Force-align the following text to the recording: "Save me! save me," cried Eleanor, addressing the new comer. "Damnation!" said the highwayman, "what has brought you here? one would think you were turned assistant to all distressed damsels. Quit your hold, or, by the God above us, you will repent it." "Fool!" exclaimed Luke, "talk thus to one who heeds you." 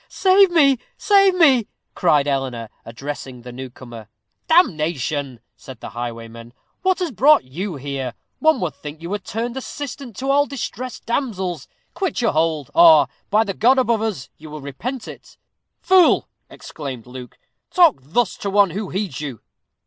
"Save 0.09 0.49
me! 0.49 0.79
save 0.97 1.35
me," 1.35 1.67
cried 1.93 2.27
Eleanor, 2.27 2.71
addressing 2.85 3.43
the 3.43 3.51
new 3.51 3.69
comer. 3.69 4.07
"Damnation!" 4.47 5.39
said 5.55 5.79
the 5.79 5.89
highwayman, 5.91 6.53
"what 6.81 6.97
has 6.97 7.11
brought 7.11 7.43
you 7.43 7.75
here? 7.75 8.15
one 8.39 8.59
would 8.61 8.73
think 8.73 8.99
you 8.99 9.11
were 9.11 9.19
turned 9.19 9.57
assistant 9.57 10.15
to 10.15 10.31
all 10.31 10.47
distressed 10.47 11.05
damsels. 11.05 11.67
Quit 11.93 12.19
your 12.19 12.31
hold, 12.31 12.71
or, 12.73 13.05
by 13.29 13.43
the 13.43 13.53
God 13.53 13.77
above 13.77 14.01
us, 14.01 14.31
you 14.39 14.49
will 14.49 14.59
repent 14.61 15.07
it." 15.07 15.37
"Fool!" 15.81 16.27
exclaimed 16.49 17.05
Luke, 17.05 17.37
"talk 17.69 17.99
thus 18.01 18.37
to 18.37 18.49
one 18.49 18.71
who 18.71 18.89
heeds 18.89 19.21
you." 19.21 19.41